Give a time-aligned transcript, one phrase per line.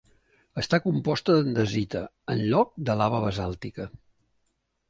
[0.61, 2.03] Està composta d'andesita
[2.35, 3.91] en lloc de lava basàltica.